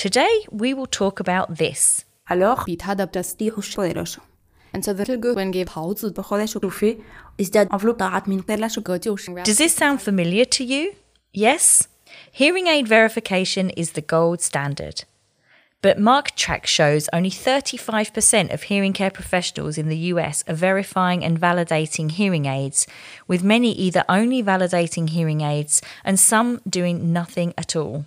Today, 0.00 0.46
we 0.50 0.72
will 0.72 0.86
talk 0.86 1.20
about 1.20 1.58
this. 1.58 2.06
Alors, 2.24 2.64
And 4.72 4.82
so 4.82 4.94
the 4.94 5.04
little 5.04 5.34
when 5.34 5.50
gave 5.50 5.66
pauzu 5.66 6.10
is 7.36 7.50
that 7.50 7.68
Does 9.44 9.58
this 9.58 9.74
sound 9.74 10.00
familiar 10.00 10.46
to 10.46 10.64
you? 10.64 10.94
Yes. 11.34 11.86
Hearing 12.32 12.66
aid 12.68 12.88
verification 12.88 13.68
is 13.76 13.92
the 13.92 14.00
gold 14.00 14.40
standard. 14.40 15.04
But 15.82 15.98
MarkeTrak 15.98 16.64
shows 16.64 17.10
only 17.12 17.30
35% 17.30 18.54
of 18.54 18.62
hearing 18.62 18.94
care 18.94 19.10
professionals 19.10 19.76
in 19.76 19.90
the 19.90 20.14
US 20.14 20.42
are 20.48 20.54
verifying 20.54 21.22
and 21.22 21.38
validating 21.38 22.10
hearing 22.10 22.46
aids, 22.46 22.86
with 23.28 23.44
many 23.44 23.72
either 23.72 24.04
only 24.08 24.42
validating 24.42 25.10
hearing 25.10 25.42
aids 25.42 25.82
and 26.06 26.18
some 26.18 26.62
doing 26.66 27.12
nothing 27.12 27.52
at 27.58 27.76
all. 27.76 28.06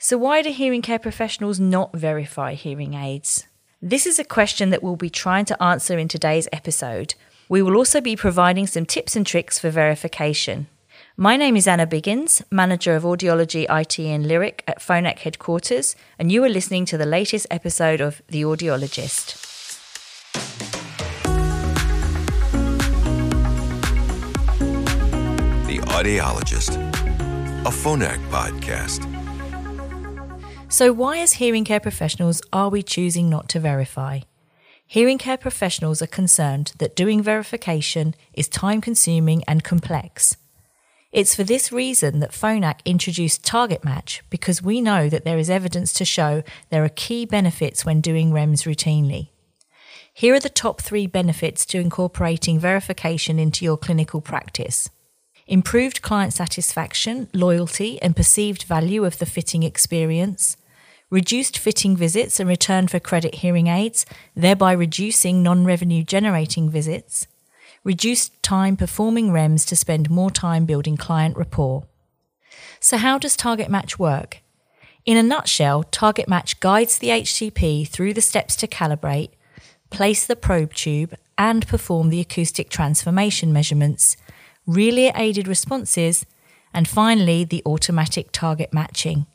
So, 0.00 0.16
why 0.16 0.42
do 0.42 0.50
hearing 0.50 0.80
care 0.80 1.00
professionals 1.00 1.58
not 1.58 1.92
verify 1.92 2.54
hearing 2.54 2.94
aids? 2.94 3.48
This 3.82 4.06
is 4.06 4.20
a 4.20 4.24
question 4.24 4.70
that 4.70 4.80
we'll 4.80 4.94
be 4.94 5.10
trying 5.10 5.44
to 5.46 5.60
answer 5.60 5.98
in 5.98 6.06
today's 6.06 6.46
episode. 6.52 7.14
We 7.48 7.62
will 7.62 7.76
also 7.76 8.00
be 8.00 8.14
providing 8.14 8.68
some 8.68 8.86
tips 8.86 9.16
and 9.16 9.26
tricks 9.26 9.58
for 9.58 9.70
verification. 9.70 10.68
My 11.16 11.36
name 11.36 11.56
is 11.56 11.66
Anna 11.66 11.84
Biggins, 11.84 12.44
Manager 12.48 12.94
of 12.94 13.02
Audiology, 13.02 13.66
IT 13.68 13.98
and 13.98 14.28
Lyric 14.28 14.62
at 14.68 14.78
Phonak 14.78 15.18
headquarters, 15.18 15.96
and 16.16 16.30
you 16.30 16.44
are 16.44 16.48
listening 16.48 16.84
to 16.84 16.96
the 16.96 17.04
latest 17.04 17.48
episode 17.50 18.00
of 18.00 18.22
The 18.28 18.42
Audiologist. 18.42 19.34
The 25.66 25.78
Audiologist, 25.88 26.76
a 27.66 27.70
Phonak 27.70 28.24
podcast. 28.30 29.07
So, 30.70 30.92
why, 30.92 31.20
as 31.20 31.34
hearing 31.34 31.64
care 31.64 31.80
professionals, 31.80 32.42
are 32.52 32.68
we 32.68 32.82
choosing 32.82 33.30
not 33.30 33.48
to 33.50 33.60
verify? 33.60 34.20
Hearing 34.86 35.16
care 35.16 35.38
professionals 35.38 36.02
are 36.02 36.06
concerned 36.06 36.72
that 36.76 36.94
doing 36.94 37.22
verification 37.22 38.14
is 38.34 38.48
time 38.48 38.82
consuming 38.82 39.42
and 39.48 39.64
complex. 39.64 40.36
It's 41.10 41.34
for 41.34 41.42
this 41.42 41.72
reason 41.72 42.20
that 42.20 42.32
Phonak 42.32 42.80
introduced 42.84 43.46
Target 43.46 43.82
Match 43.82 44.22
because 44.28 44.62
we 44.62 44.82
know 44.82 45.08
that 45.08 45.24
there 45.24 45.38
is 45.38 45.48
evidence 45.48 45.94
to 45.94 46.04
show 46.04 46.42
there 46.68 46.84
are 46.84 46.90
key 46.90 47.24
benefits 47.24 47.86
when 47.86 48.02
doing 48.02 48.30
REMS 48.30 48.66
routinely. 48.66 49.30
Here 50.12 50.34
are 50.34 50.40
the 50.40 50.50
top 50.50 50.82
three 50.82 51.06
benefits 51.06 51.64
to 51.66 51.80
incorporating 51.80 52.58
verification 52.58 53.38
into 53.38 53.64
your 53.64 53.78
clinical 53.78 54.20
practice 54.20 54.90
improved 55.48 56.02
client 56.02 56.32
satisfaction, 56.32 57.28
loyalty, 57.32 58.00
and 58.02 58.14
perceived 58.14 58.64
value 58.64 59.04
of 59.04 59.18
the 59.18 59.26
fitting 59.26 59.62
experience, 59.62 60.56
reduced 61.10 61.58
fitting 61.58 61.96
visits 61.96 62.38
and 62.38 62.48
return 62.48 62.88
for 62.88 63.00
credit 63.00 63.36
hearing 63.36 63.66
aids, 63.66 64.04
thereby 64.34 64.72
reducing 64.72 65.42
non 65.42 65.64
revenue 65.64 66.02
generating 66.02 66.70
visits 66.70 67.26
reduced 67.84 68.42
time 68.42 68.76
performing 68.76 69.30
REMS 69.30 69.66
to 69.66 69.76
spend 69.76 70.10
more 70.10 70.30
time 70.30 70.66
building 70.66 70.96
client 70.96 71.36
rapport. 71.36 71.86
So, 72.80 72.96
how 72.96 73.18
does 73.18 73.36
Target 73.36 73.70
Match 73.70 73.98
work? 73.98 74.42
In 75.04 75.16
a 75.16 75.22
nutshell, 75.22 75.84
Target 75.84 76.28
Match 76.28 76.60
guides 76.60 76.98
the 76.98 77.08
HCP 77.08 77.88
through 77.88 78.12
the 78.12 78.20
steps 78.20 78.56
to 78.56 78.66
calibrate, 78.66 79.30
place 79.90 80.26
the 80.26 80.36
probe 80.36 80.74
tube, 80.74 81.14
and 81.36 81.66
perform 81.66 82.10
the 82.10 82.20
acoustic 82.20 82.68
transformation 82.68 83.52
measurements, 83.52 84.16
real 84.66 84.98
ear 84.98 85.12
aided 85.14 85.48
responses, 85.48 86.26
and 86.74 86.86
finally 86.86 87.44
the 87.44 87.62
automatic 87.64 88.30
target 88.32 88.72
matching. 88.72 89.26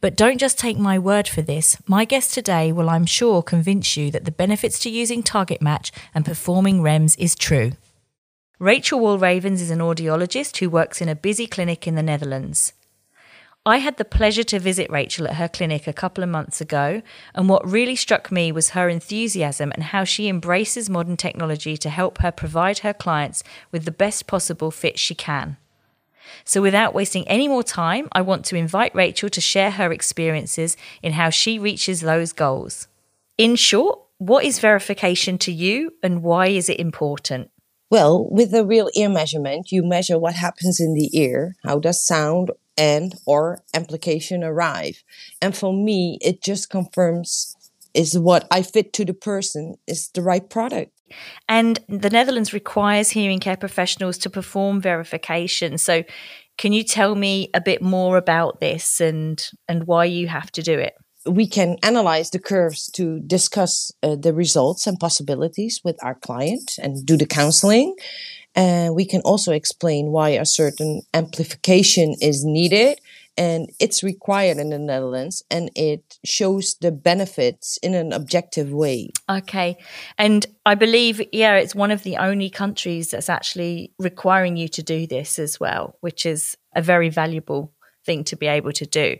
But 0.00 0.16
don't 0.16 0.38
just 0.38 0.58
take 0.58 0.78
my 0.78 0.98
word 0.98 1.26
for 1.26 1.42
this. 1.42 1.76
My 1.86 2.04
guest 2.04 2.32
today 2.32 2.70
will, 2.70 2.88
I'm 2.88 3.06
sure, 3.06 3.42
convince 3.42 3.96
you 3.96 4.12
that 4.12 4.24
the 4.24 4.30
benefits 4.30 4.78
to 4.80 4.90
using 4.90 5.22
Target 5.24 5.60
Match 5.60 5.90
and 6.14 6.24
performing 6.24 6.80
REMS 6.82 7.16
is 7.18 7.34
true. 7.34 7.72
Rachel 8.60 9.00
Walravens 9.00 9.60
is 9.60 9.70
an 9.70 9.80
audiologist 9.80 10.58
who 10.58 10.70
works 10.70 11.00
in 11.00 11.08
a 11.08 11.16
busy 11.16 11.46
clinic 11.46 11.86
in 11.86 11.96
the 11.96 12.02
Netherlands. 12.02 12.72
I 13.66 13.78
had 13.78 13.96
the 13.96 14.04
pleasure 14.04 14.44
to 14.44 14.58
visit 14.58 14.90
Rachel 14.90 15.26
at 15.26 15.34
her 15.34 15.48
clinic 15.48 15.86
a 15.86 15.92
couple 15.92 16.24
of 16.24 16.30
months 16.30 16.60
ago, 16.60 17.02
and 17.34 17.48
what 17.48 17.68
really 17.68 17.96
struck 17.96 18.32
me 18.32 18.50
was 18.50 18.70
her 18.70 18.88
enthusiasm 18.88 19.72
and 19.72 19.82
how 19.82 20.04
she 20.04 20.28
embraces 20.28 20.88
modern 20.88 21.16
technology 21.16 21.76
to 21.76 21.90
help 21.90 22.18
her 22.18 22.32
provide 22.32 22.78
her 22.78 22.94
clients 22.94 23.42
with 23.70 23.84
the 23.84 23.90
best 23.90 24.26
possible 24.26 24.70
fit 24.70 24.98
she 24.98 25.14
can. 25.14 25.56
So, 26.44 26.62
without 26.62 26.94
wasting 26.94 27.26
any 27.28 27.48
more 27.48 27.62
time, 27.62 28.08
I 28.12 28.22
want 28.22 28.44
to 28.46 28.56
invite 28.56 28.94
Rachel 28.94 29.28
to 29.30 29.40
share 29.40 29.72
her 29.72 29.92
experiences 29.92 30.76
in 31.02 31.12
how 31.12 31.30
she 31.30 31.58
reaches 31.58 32.00
those 32.00 32.32
goals. 32.32 32.88
In 33.36 33.56
short, 33.56 34.00
what 34.18 34.44
is 34.44 34.58
verification 34.58 35.38
to 35.38 35.52
you 35.52 35.92
and 36.02 36.22
why 36.22 36.48
is 36.48 36.68
it 36.68 36.80
important? 36.80 37.50
Well, 37.90 38.28
with 38.30 38.52
a 38.52 38.64
real 38.64 38.90
ear 38.94 39.08
measurement, 39.08 39.72
you 39.72 39.82
measure 39.82 40.18
what 40.18 40.34
happens 40.34 40.80
in 40.80 40.92
the 40.92 41.08
ear, 41.18 41.56
how 41.64 41.78
does 41.78 42.04
sound 42.04 42.50
and 42.76 43.14
or 43.26 43.62
amplification 43.74 44.44
arrive. 44.44 45.02
And 45.42 45.56
for 45.56 45.72
me, 45.72 46.18
it 46.20 46.42
just 46.42 46.70
confirms 46.70 47.56
is 47.94 48.18
what 48.18 48.46
I 48.50 48.62
fit 48.62 48.92
to 48.94 49.04
the 49.04 49.14
person 49.14 49.76
is 49.86 50.08
the 50.10 50.22
right 50.22 50.48
product. 50.48 50.92
And 51.48 51.78
the 51.88 52.10
Netherlands 52.10 52.52
requires 52.52 53.10
hearing 53.10 53.40
care 53.40 53.56
professionals 53.56 54.18
to 54.18 54.30
perform 54.30 54.80
verification. 54.80 55.78
So, 55.78 56.04
can 56.56 56.72
you 56.72 56.82
tell 56.82 57.14
me 57.14 57.50
a 57.54 57.60
bit 57.60 57.80
more 57.80 58.16
about 58.16 58.60
this 58.60 59.00
and 59.00 59.42
and 59.68 59.86
why 59.86 60.06
you 60.06 60.26
have 60.28 60.50
to 60.52 60.62
do 60.62 60.78
it? 60.78 60.94
We 61.24 61.46
can 61.46 61.76
analyze 61.82 62.30
the 62.30 62.38
curves 62.38 62.90
to 62.92 63.20
discuss 63.20 63.92
uh, 64.02 64.16
the 64.16 64.32
results 64.32 64.86
and 64.86 64.98
possibilities 64.98 65.80
with 65.84 66.02
our 66.02 66.14
client 66.14 66.78
and 66.82 67.04
do 67.04 67.16
the 67.16 67.26
counseling. 67.26 67.94
And 68.54 68.94
we 68.94 69.04
can 69.04 69.20
also 69.22 69.52
explain 69.52 70.10
why 70.10 70.30
a 70.30 70.46
certain 70.46 71.02
amplification 71.14 72.14
is 72.20 72.44
needed 72.44 72.98
and 73.38 73.70
it's 73.78 74.02
required 74.02 74.58
in 74.58 74.70
the 74.70 74.78
Netherlands 74.78 75.44
and 75.50 75.70
it 75.76 76.18
shows 76.24 76.74
the 76.80 76.90
benefits 76.90 77.78
in 77.78 77.94
an 77.94 78.12
objective 78.12 78.72
way. 78.72 79.10
Okay. 79.30 79.78
And 80.18 80.44
I 80.66 80.74
believe, 80.74 81.22
yeah, 81.32 81.54
it's 81.54 81.74
one 81.74 81.92
of 81.92 82.02
the 82.02 82.16
only 82.16 82.50
countries 82.50 83.12
that's 83.12 83.30
actually 83.30 83.94
requiring 83.98 84.56
you 84.56 84.68
to 84.68 84.82
do 84.82 85.06
this 85.06 85.38
as 85.38 85.60
well, 85.60 85.96
which 86.00 86.26
is 86.26 86.56
a 86.74 86.82
very 86.82 87.08
valuable 87.08 87.72
thing 88.04 88.24
to 88.24 88.36
be 88.36 88.48
able 88.48 88.72
to 88.72 88.86
do. 88.86 89.16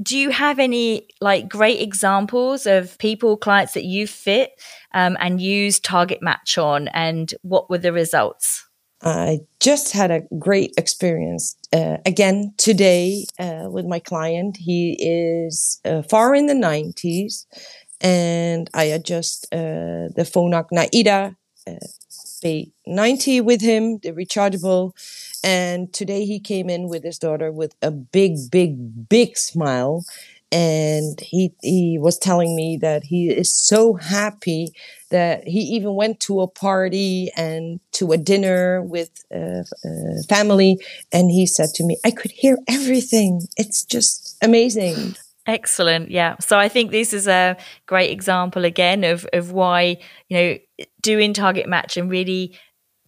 Do 0.00 0.16
you 0.16 0.30
have 0.30 0.58
any 0.58 1.08
like 1.20 1.48
great 1.48 1.80
examples 1.80 2.66
of 2.66 2.96
people, 2.98 3.36
clients 3.36 3.74
that 3.74 3.84
you 3.84 4.06
fit 4.06 4.50
um, 4.94 5.16
and 5.20 5.40
use 5.40 5.78
Target 5.80 6.22
Match 6.22 6.58
on, 6.58 6.88
and 6.88 7.32
what 7.42 7.68
were 7.68 7.78
the 7.78 7.92
results? 7.92 8.66
I 9.02 9.40
just 9.60 9.92
had 9.92 10.10
a 10.10 10.22
great 10.38 10.74
experience 10.78 11.56
uh, 11.72 11.96
again 12.06 12.54
today 12.56 13.26
uh, 13.38 13.66
with 13.68 13.84
my 13.86 13.98
client. 13.98 14.56
He 14.58 14.96
is 15.00 15.80
uh, 15.84 16.02
far 16.02 16.34
in 16.34 16.46
the 16.46 16.54
90s, 16.54 17.46
and 18.00 18.70
I 18.74 18.84
adjust 18.84 19.46
uh, 19.52 20.10
the 20.14 20.24
Phonak 20.24 20.66
Naida 20.70 21.36
P90 22.44 23.40
uh, 23.40 23.44
with 23.44 23.60
him, 23.60 23.98
the 23.98 24.12
rechargeable. 24.12 24.92
And 25.44 25.92
today 25.92 26.24
he 26.24 26.38
came 26.38 26.70
in 26.70 26.88
with 26.88 27.02
his 27.02 27.18
daughter 27.18 27.50
with 27.50 27.74
a 27.82 27.90
big, 27.90 28.50
big, 28.50 29.08
big 29.08 29.36
smile 29.36 30.04
and 30.52 31.18
he 31.20 31.54
he 31.62 31.98
was 31.98 32.18
telling 32.18 32.54
me 32.54 32.76
that 32.76 33.04
he 33.04 33.30
is 33.30 33.50
so 33.50 33.94
happy 33.94 34.68
that 35.12 35.46
he 35.46 35.60
even 35.60 35.94
went 35.94 36.20
to 36.20 36.40
a 36.40 36.48
party 36.48 37.30
and 37.36 37.80
to 37.92 38.12
a 38.12 38.18
dinner 38.18 38.82
with 38.82 39.10
uh, 39.34 39.62
uh, 39.84 40.22
family 40.28 40.78
and 41.12 41.30
he 41.30 41.46
said 41.46 41.68
to 41.74 41.84
me 41.84 41.96
i 42.04 42.10
could 42.10 42.32
hear 42.32 42.58
everything. 42.68 43.42
It's 43.56 43.84
just 43.84 44.36
amazing. 44.42 45.16
Excellent. 45.46 46.10
Yeah. 46.10 46.36
So 46.40 46.58
i 46.58 46.68
think 46.68 46.90
this 46.90 47.12
is 47.12 47.28
a 47.28 47.56
great 47.86 48.10
example 48.10 48.64
again 48.64 49.04
of 49.04 49.26
of 49.32 49.52
why 49.52 49.98
you 50.28 50.36
know 50.36 50.86
doing 51.00 51.32
target 51.32 51.68
match 51.68 51.96
and 51.96 52.10
really 52.10 52.56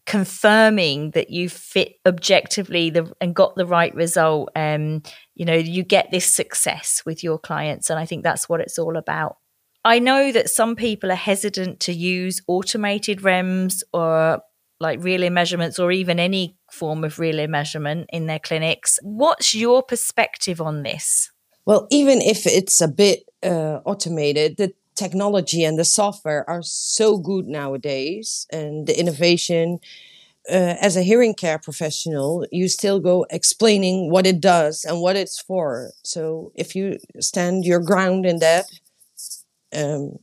confirming 0.06 1.12
that 1.12 1.31
you 1.31 1.49
fit 1.49 1.94
objectively 2.05 2.90
the, 2.90 3.11
and 3.23 3.34
got 3.34 3.55
the 3.56 3.64
right 3.64 3.94
result 3.94 4.50
um 4.55 5.02
you 5.34 5.46
know 5.46 5.55
you 5.55 5.82
get 5.82 6.11
this 6.11 6.26
success 6.26 7.02
with 7.06 7.25
your 7.25 7.38
clients. 7.38 7.90
And 7.90 7.99
i 7.99 8.06
think 8.06 8.23
that's 8.23 8.49
what 8.49 8.61
it's 8.61 8.78
all 8.78 8.96
about 8.96 9.37
i 9.84 9.98
know 9.98 10.32
that 10.32 10.50
some 10.50 10.76
people 10.76 11.10
are 11.10 11.16
hesitant 11.16 11.81
to 11.81 11.92
use 11.92 12.42
automated 12.46 13.20
rems 13.20 13.82
or 13.92 14.40
like 14.81 15.02
real 15.02 15.22
ear 15.22 15.31
measurements 15.31 15.78
or 15.78 15.92
even 15.92 16.19
any 16.19 16.56
form 16.70 17.04
of 17.04 17.19
real 17.19 17.38
ear 17.38 17.48
measurement 17.48 18.08
in 18.12 18.26
their 18.26 18.38
clinics 18.38 18.98
what's 19.02 19.54
your 19.54 19.82
perspective 19.82 20.60
on 20.60 20.82
this 20.82 21.31
well 21.64 21.86
even 21.90 22.20
if 22.20 22.46
it's 22.46 22.81
a 22.81 22.88
bit 22.88 23.25
uh, 23.42 23.81
automated 23.84 24.56
the 24.56 24.72
technology 24.94 25.64
and 25.64 25.78
the 25.78 25.84
software 25.84 26.48
are 26.48 26.62
so 26.62 27.19
good 27.19 27.46
nowadays 27.46 28.46
and 28.50 28.87
the 28.87 28.98
innovation 28.98 29.80
uh, 30.50 30.76
as 30.80 30.96
a 30.96 31.02
hearing 31.02 31.34
care 31.34 31.58
professional, 31.58 32.46
you 32.52 32.69
still 32.69 33.00
go 33.00 33.26
explaining 33.30 34.10
what 34.10 34.26
it 34.26 34.40
does 34.40 34.84
and 34.84 35.00
what 35.00 35.16
it's 35.16 35.40
for. 35.40 35.92
So 36.02 36.52
if 36.54 36.76
you 36.76 36.98
stand 37.19 37.64
your 37.64 37.80
ground 37.80 38.26
in 38.26 38.40
that, 38.40 38.66
um, 39.75 40.19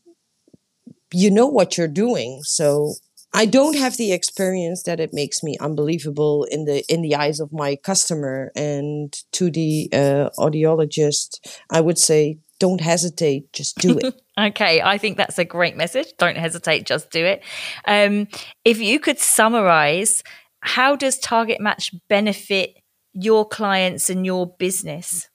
you 1.13 1.29
know 1.29 1.47
what 1.47 1.77
you're 1.77 1.87
doing. 1.87 2.41
So 2.43 2.93
I 3.33 3.45
don't 3.45 3.77
have 3.77 3.97
the 3.97 4.11
experience 4.11 4.83
that 4.83 4.99
it 4.99 5.13
makes 5.13 5.41
me 5.41 5.57
unbelievable 5.59 6.45
in 6.45 6.65
the 6.65 6.83
in 6.89 7.01
the 7.01 7.15
eyes 7.15 7.39
of 7.39 7.53
my 7.53 7.75
customer 7.75 8.51
and 8.55 9.13
to 9.33 9.49
the 9.49 9.89
uh, 9.93 10.29
audiologist. 10.37 11.39
I 11.69 11.81
would 11.81 11.97
say, 11.97 12.39
don't 12.59 12.81
hesitate, 12.81 13.51
just 13.53 13.77
do 13.77 13.97
it. 13.97 14.21
okay, 14.39 14.81
I 14.81 14.97
think 14.97 15.17
that's 15.17 15.39
a 15.39 15.45
great 15.45 15.77
message. 15.77 16.07
Don't 16.17 16.37
hesitate, 16.37 16.85
just 16.85 17.09
do 17.09 17.25
it. 17.25 17.43
Um, 17.85 18.27
if 18.65 18.79
you 18.79 18.99
could 18.99 19.17
summarize, 19.17 20.23
how 20.59 20.95
does 20.95 21.17
Target 21.17 21.61
Match 21.61 21.91
benefit 22.09 22.75
your 23.13 23.47
clients 23.47 24.09
and 24.09 24.25
your 24.25 24.47
business? 24.59 25.27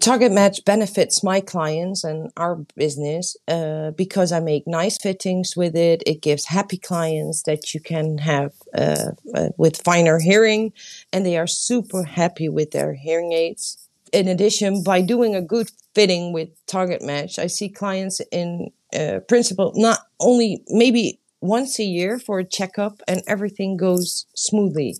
Target 0.00 0.32
Match 0.32 0.64
benefits 0.64 1.22
my 1.22 1.40
clients 1.40 2.04
and 2.04 2.30
our 2.36 2.56
business 2.76 3.36
uh, 3.48 3.90
because 3.92 4.32
I 4.32 4.40
make 4.40 4.66
nice 4.66 4.98
fittings 4.98 5.56
with 5.56 5.76
it. 5.76 6.02
It 6.06 6.22
gives 6.22 6.46
happy 6.46 6.78
clients 6.78 7.42
that 7.42 7.74
you 7.74 7.80
can 7.80 8.18
have 8.18 8.52
uh, 8.76 9.12
uh, 9.34 9.48
with 9.56 9.82
finer 9.82 10.18
hearing, 10.18 10.72
and 11.12 11.24
they 11.24 11.36
are 11.36 11.46
super 11.46 12.04
happy 12.04 12.48
with 12.48 12.70
their 12.70 12.94
hearing 12.94 13.32
aids. 13.32 13.88
In 14.12 14.28
addition, 14.28 14.82
by 14.82 15.00
doing 15.00 15.34
a 15.34 15.42
good 15.42 15.70
fitting 15.94 16.32
with 16.32 16.48
Target 16.66 17.02
Match, 17.02 17.38
I 17.38 17.46
see 17.46 17.68
clients 17.68 18.20
in 18.30 18.70
uh, 18.94 19.20
principle 19.28 19.72
not 19.74 20.00
only 20.20 20.62
maybe 20.68 21.20
once 21.40 21.78
a 21.78 21.84
year 21.84 22.18
for 22.18 22.38
a 22.38 22.44
checkup, 22.44 23.02
and 23.06 23.22
everything 23.26 23.76
goes 23.76 24.26
smoothly 24.34 24.96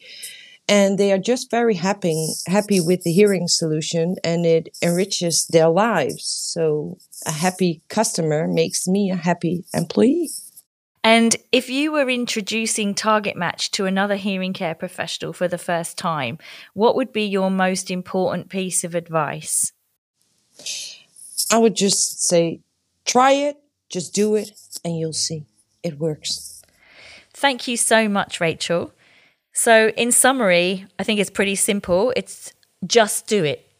and 0.68 0.98
they 0.98 1.12
are 1.12 1.18
just 1.18 1.50
very 1.50 1.74
happy 1.74 2.32
happy 2.46 2.80
with 2.80 3.02
the 3.02 3.12
hearing 3.12 3.48
solution 3.48 4.16
and 4.24 4.46
it 4.46 4.68
enriches 4.82 5.46
their 5.46 5.68
lives. 5.68 6.24
So 6.24 6.98
a 7.26 7.32
happy 7.32 7.82
customer 7.88 8.48
makes 8.48 8.88
me 8.88 9.10
a 9.10 9.16
happy 9.16 9.64
employee. 9.74 10.30
And 11.02 11.36
if 11.52 11.68
you 11.68 11.92
were 11.92 12.08
introducing 12.08 12.94
target 12.94 13.36
match 13.36 13.70
to 13.72 13.84
another 13.84 14.16
hearing 14.16 14.54
care 14.54 14.74
professional 14.74 15.34
for 15.34 15.48
the 15.48 15.58
first 15.58 15.98
time 15.98 16.38
what 16.72 16.96
would 16.96 17.12
be 17.12 17.24
your 17.24 17.50
most 17.50 17.90
important 17.90 18.48
piece 18.48 18.84
of 18.84 18.94
advice? 18.94 19.72
I 21.50 21.58
would 21.58 21.76
just 21.76 22.22
say 22.22 22.60
try 23.04 23.32
it 23.32 23.56
just 23.90 24.14
do 24.14 24.34
it 24.34 24.50
and 24.84 24.98
you'll 24.98 25.12
see. 25.12 25.44
It 25.82 25.98
works. 25.98 26.62
Thank 27.34 27.68
you 27.68 27.76
so 27.76 28.08
much 28.08 28.40
rachel 28.40 28.92
so, 29.54 29.88
in 29.96 30.10
summary, 30.10 30.84
I 30.98 31.04
think 31.04 31.20
it's 31.20 31.30
pretty 31.30 31.54
simple. 31.54 32.12
It's 32.16 32.52
just 32.84 33.28
do 33.28 33.44
it 33.44 33.70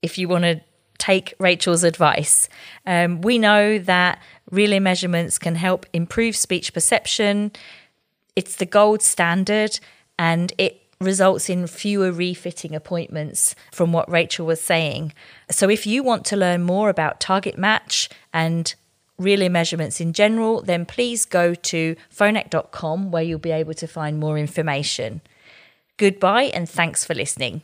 if 0.00 0.16
you 0.16 0.28
want 0.28 0.44
to 0.44 0.60
take 0.98 1.34
Rachel's 1.40 1.82
advice. 1.82 2.48
Um, 2.86 3.20
we 3.20 3.36
know 3.36 3.78
that 3.80 4.22
real 4.50 4.72
ear 4.72 4.80
measurements 4.80 5.36
can 5.36 5.56
help 5.56 5.86
improve 5.92 6.36
speech 6.36 6.72
perception, 6.72 7.50
it's 8.36 8.56
the 8.56 8.66
gold 8.66 9.02
standard, 9.02 9.80
and 10.20 10.52
it 10.56 10.82
results 11.00 11.50
in 11.50 11.66
fewer 11.66 12.12
refitting 12.12 12.72
appointments 12.72 13.56
from 13.72 13.92
what 13.92 14.08
Rachel 14.08 14.46
was 14.46 14.60
saying. 14.60 15.12
So, 15.50 15.68
if 15.68 15.84
you 15.84 16.04
want 16.04 16.26
to 16.26 16.36
learn 16.36 16.62
more 16.62 16.90
about 16.90 17.18
Target 17.18 17.58
Match 17.58 18.08
and 18.32 18.72
real 19.18 19.42
ear 19.42 19.50
measurements 19.50 20.00
in 20.00 20.12
general, 20.12 20.62
then 20.62 20.86
please 20.86 21.24
go 21.24 21.54
to 21.54 21.96
phonak.com 22.14 23.10
where 23.10 23.22
you'll 23.22 23.38
be 23.38 23.50
able 23.50 23.74
to 23.74 23.86
find 23.86 24.18
more 24.18 24.38
information. 24.38 25.20
Goodbye 25.96 26.44
and 26.44 26.68
thanks 26.68 27.04
for 27.04 27.14
listening. 27.14 27.62